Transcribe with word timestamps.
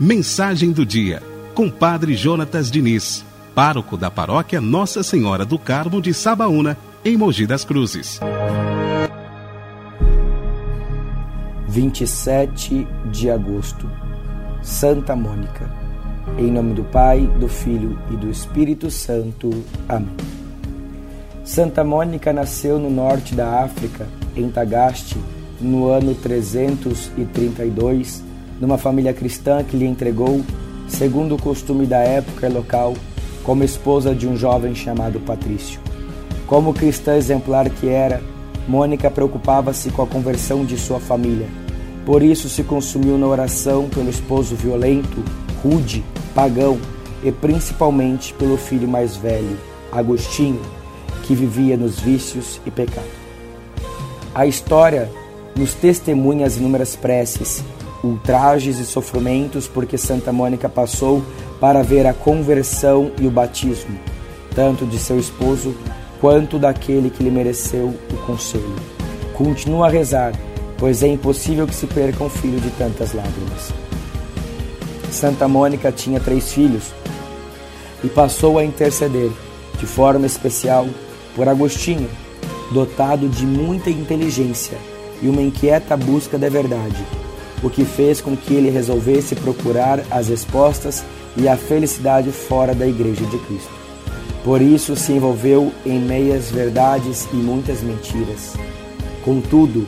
Mensagem 0.00 0.70
do 0.70 0.86
dia, 0.86 1.20
com 1.54 1.68
Padre 1.68 2.14
Jonatas 2.14 2.70
Diniz, 2.70 3.24
pároco 3.52 3.96
da 3.96 4.08
paróquia 4.10 4.60
Nossa 4.60 5.02
Senhora 5.02 5.44
do 5.44 5.58
Carmo 5.58 6.00
de 6.00 6.14
Sabaúna, 6.14 6.78
em 7.04 7.16
Mogi 7.16 7.48
das 7.48 7.64
Cruzes. 7.64 8.20
27 11.66 12.86
de 13.10 13.28
agosto, 13.28 13.90
Santa 14.62 15.16
Mônica. 15.16 15.68
Em 16.38 16.52
nome 16.52 16.74
do 16.74 16.84
Pai, 16.84 17.26
do 17.40 17.48
Filho 17.48 17.98
e 18.10 18.16
do 18.16 18.30
Espírito 18.30 18.88
Santo. 18.90 19.50
Amém. 19.88 20.14
Santa 21.44 21.82
Mônica 21.82 22.32
nasceu 22.32 22.78
no 22.78 22.88
norte 22.88 23.34
da 23.34 23.64
África, 23.64 24.06
em 24.36 24.48
Tagaste, 24.48 25.18
no 25.60 25.88
ano 25.88 26.14
332 26.14 28.27
numa 28.60 28.78
família 28.78 29.12
cristã 29.12 29.62
que 29.62 29.76
lhe 29.76 29.86
entregou, 29.86 30.42
segundo 30.88 31.34
o 31.34 31.40
costume 31.40 31.86
da 31.86 31.98
época 31.98 32.46
e 32.46 32.52
local, 32.52 32.94
como 33.42 33.64
esposa 33.64 34.14
de 34.14 34.26
um 34.26 34.36
jovem 34.36 34.74
chamado 34.74 35.20
Patrício. 35.20 35.80
Como 36.46 36.74
cristã 36.74 37.16
exemplar 37.16 37.68
que 37.68 37.88
era, 37.88 38.22
Mônica 38.66 39.10
preocupava-se 39.10 39.90
com 39.90 40.02
a 40.02 40.06
conversão 40.06 40.64
de 40.64 40.76
sua 40.76 41.00
família. 41.00 41.46
Por 42.04 42.22
isso 42.22 42.48
se 42.48 42.62
consumiu 42.62 43.16
na 43.16 43.26
oração 43.26 43.88
pelo 43.88 44.10
esposo 44.10 44.54
violento, 44.54 45.22
rude, 45.62 46.04
pagão 46.34 46.78
e 47.22 47.32
principalmente 47.32 48.34
pelo 48.34 48.56
filho 48.56 48.86
mais 48.86 49.16
velho, 49.16 49.58
Agostinho, 49.90 50.60
que 51.22 51.34
vivia 51.34 51.76
nos 51.76 51.98
vícios 51.98 52.60
e 52.66 52.70
pecado. 52.70 53.08
A 54.34 54.46
história 54.46 55.10
nos 55.56 55.74
testemunha 55.74 56.46
as 56.46 56.56
inúmeras 56.56 56.94
preces 56.94 57.64
ultrajes 58.02 58.78
e 58.78 58.84
sofrimentos 58.84 59.66
porque 59.66 59.98
Santa 59.98 60.32
Mônica 60.32 60.68
passou 60.68 61.22
para 61.60 61.82
ver 61.82 62.06
a 62.06 62.14
conversão 62.14 63.10
e 63.18 63.26
o 63.26 63.30
batismo, 63.30 63.98
tanto 64.54 64.86
de 64.86 64.98
seu 64.98 65.18
esposo 65.18 65.74
quanto 66.20 66.58
daquele 66.58 67.10
que 67.10 67.22
lhe 67.22 67.30
mereceu 67.30 67.94
o 68.12 68.16
conselho. 68.26 68.76
Continua 69.34 69.86
a 69.86 69.90
rezar, 69.90 70.32
pois 70.76 71.02
é 71.02 71.08
impossível 71.08 71.66
que 71.66 71.74
se 71.74 71.86
perca 71.86 72.22
um 72.22 72.30
filho 72.30 72.60
de 72.60 72.70
tantas 72.70 73.12
lágrimas. 73.12 73.72
Santa 75.10 75.48
Mônica 75.48 75.90
tinha 75.90 76.20
três 76.20 76.52
filhos 76.52 76.92
e 78.04 78.08
passou 78.08 78.58
a 78.58 78.64
interceder, 78.64 79.30
de 79.78 79.86
forma 79.86 80.26
especial, 80.26 80.86
por 81.34 81.48
Agostinho, 81.48 82.08
dotado 82.72 83.28
de 83.28 83.46
muita 83.46 83.90
inteligência 83.90 84.76
e 85.22 85.28
uma 85.28 85.42
inquieta 85.42 85.96
busca 85.96 86.36
da 86.36 86.48
verdade 86.48 87.04
o 87.62 87.70
que 87.70 87.84
fez 87.84 88.20
com 88.20 88.36
que 88.36 88.54
ele 88.54 88.70
resolvesse 88.70 89.34
procurar 89.34 90.00
as 90.10 90.28
respostas 90.28 91.04
e 91.36 91.48
a 91.48 91.56
felicidade 91.56 92.30
fora 92.30 92.74
da 92.74 92.86
Igreja 92.86 93.24
de 93.26 93.38
Cristo. 93.38 93.70
Por 94.44 94.62
isso 94.62 94.96
se 94.96 95.12
envolveu 95.12 95.72
em 95.84 96.00
meias 96.00 96.50
verdades 96.50 97.28
e 97.32 97.36
muitas 97.36 97.82
mentiras. 97.82 98.54
Contudo, 99.24 99.86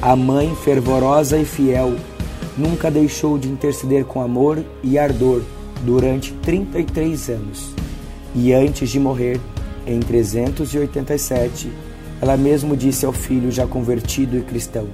a 0.00 0.16
mãe 0.16 0.54
fervorosa 0.64 1.38
e 1.38 1.44
fiel 1.44 1.94
nunca 2.56 2.90
deixou 2.90 3.38
de 3.38 3.48
interceder 3.48 4.04
com 4.04 4.20
amor 4.20 4.64
e 4.82 4.98
ardor 4.98 5.42
durante 5.82 6.32
33 6.42 7.30
anos. 7.30 7.74
E 8.34 8.52
antes 8.52 8.90
de 8.90 8.98
morrer, 8.98 9.40
em 9.86 10.00
387, 10.00 11.70
ela 12.20 12.36
mesmo 12.36 12.76
disse 12.76 13.04
ao 13.06 13.12
filho 13.12 13.50
já 13.50 13.66
convertido 13.66 14.36
e 14.36 14.42
cristão: 14.42 14.88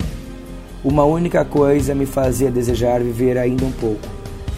uma 0.84 1.04
única 1.04 1.44
coisa 1.44 1.94
me 1.94 2.06
fazia 2.06 2.50
desejar 2.50 3.00
viver 3.00 3.38
ainda 3.38 3.64
um 3.64 3.72
pouco: 3.72 4.08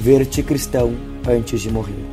ver-te 0.00 0.42
cristão 0.42 0.94
antes 1.28 1.61
de 1.61 1.70
morrer. 1.70 2.05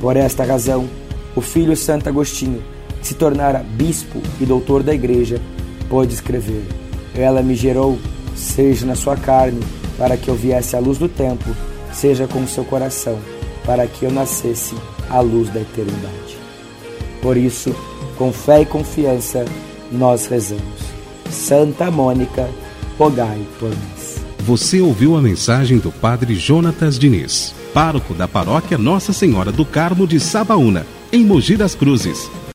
Por 0.00 0.16
esta 0.16 0.44
razão, 0.44 0.88
o 1.34 1.40
filho 1.40 1.76
Santo 1.76 2.08
Agostinho, 2.08 2.62
que 3.00 3.08
se 3.08 3.14
tornara 3.14 3.58
bispo 3.58 4.20
e 4.40 4.44
doutor 4.44 4.82
da 4.82 4.94
igreja, 4.94 5.40
pôde 5.88 6.14
escrever: 6.14 6.64
Ela 7.14 7.42
me 7.42 7.54
gerou, 7.54 7.98
seja 8.34 8.86
na 8.86 8.94
sua 8.94 9.16
carne, 9.16 9.60
para 9.96 10.16
que 10.16 10.28
eu 10.28 10.34
viesse 10.34 10.76
à 10.76 10.78
luz 10.78 10.98
do 10.98 11.08
tempo, 11.08 11.50
seja 11.92 12.26
com 12.26 12.42
o 12.42 12.48
seu 12.48 12.64
coração, 12.64 13.18
para 13.64 13.86
que 13.86 14.04
eu 14.04 14.10
nascesse 14.10 14.74
à 15.08 15.20
luz 15.20 15.48
da 15.50 15.60
eternidade. 15.60 16.36
Por 17.22 17.36
isso, 17.36 17.74
com 18.16 18.32
fé 18.32 18.62
e 18.62 18.66
confiança, 18.66 19.44
nós 19.90 20.26
rezamos. 20.26 20.62
Santa 21.30 21.90
Mônica, 21.90 22.48
rogai 22.98 23.40
por 23.58 23.70
nós. 23.70 24.16
Você 24.40 24.80
ouviu 24.80 25.16
a 25.16 25.22
mensagem 25.22 25.78
do 25.78 25.90
Padre 25.90 26.34
Jonatas 26.36 26.98
Diniz, 26.98 27.54
pároco 27.74 28.14
da 28.14 28.28
paróquia 28.28 28.78
Nossa 28.78 29.12
Senhora 29.12 29.50
do 29.50 29.64
Carmo 29.64 30.06
de 30.06 30.20
Sabaúna, 30.20 30.86
em 31.12 31.24
Mogi 31.24 31.56
das 31.56 31.74
Cruzes. 31.74 32.30